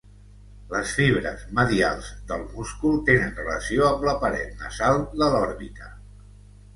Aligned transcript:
Les 0.69 0.91
fibres 0.99 1.41
medials 1.57 2.07
del 2.31 2.45
múscul 2.53 2.97
tenen 3.09 3.37
relació 3.41 3.83
amb 3.89 4.07
la 4.11 4.15
paret 4.25 4.57
nasal 4.65 4.97
de 5.23 5.29
l'òrbita. 5.35 5.91